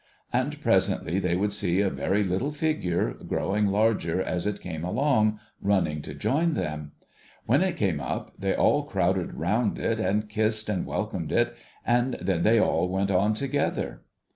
'And 0.33 0.59
presently 0.61 1.19
they 1.19 1.35
would 1.35 1.53
see 1.53 1.79
a 1.79 1.91
very 1.91 2.23
little 2.23 2.51
figure, 2.51 3.13
growing 3.27 3.67
larger 3.67 4.19
as 4.19 4.47
it 4.47 4.59
came 4.59 4.83
along, 4.83 5.39
running 5.61 6.01
to 6.01 6.15
join 6.15 6.55
them. 6.55 6.93
When 7.45 7.61
it 7.61 7.75
came 7.77 7.99
up, 7.99 8.33
they 8.39 8.55
all 8.55 8.85
crowded 8.85 9.35
round 9.35 9.77
it, 9.77 9.99
and 9.99 10.27
kissed 10.27 10.69
and 10.69 10.87
welcomed 10.87 11.31
it; 11.31 11.55
and 11.85 12.15
then 12.15 12.41
they 12.41 12.59
all 12.59 12.89
went 12.89 13.11
on 13.11 13.35
together. 13.35 14.01